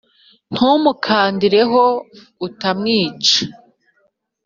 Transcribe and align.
ntumukandire 0.53 1.61
ho 1.71 1.85
utamwica 2.47 3.37